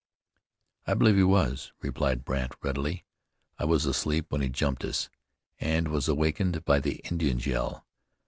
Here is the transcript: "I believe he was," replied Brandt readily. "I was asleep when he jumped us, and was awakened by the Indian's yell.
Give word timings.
"I 0.87 0.95
believe 0.95 1.17
he 1.17 1.21
was," 1.23 1.73
replied 1.79 2.25
Brandt 2.25 2.55
readily. 2.63 3.05
"I 3.59 3.65
was 3.65 3.85
asleep 3.85 4.31
when 4.31 4.41
he 4.41 4.49
jumped 4.49 4.83
us, 4.83 5.11
and 5.59 5.89
was 5.89 6.07
awakened 6.07 6.65
by 6.65 6.79
the 6.79 6.95
Indian's 7.11 7.45
yell. 7.45 7.85